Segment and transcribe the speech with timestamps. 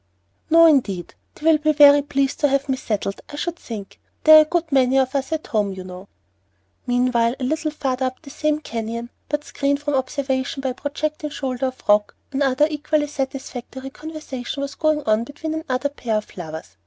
[0.49, 3.99] "No, indeed; they'll be very pleased to have me settled, I should think.
[4.23, 6.07] There are a good many of us at home, you know."
[6.87, 11.29] Meanwhile, a little farther up the same canyon, but screened from observation by a projecting
[11.29, 16.77] shoulder of rock, another equally satisfactory conversation was going on between another pair of lovers.